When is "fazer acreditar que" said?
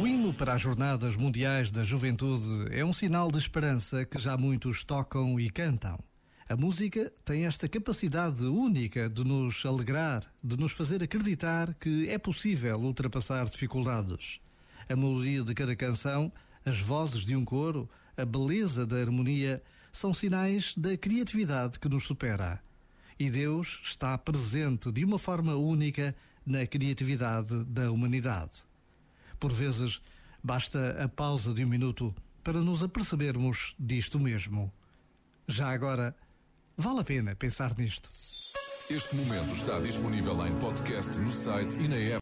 10.72-12.08